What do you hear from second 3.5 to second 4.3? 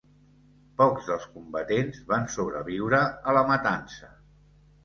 matança.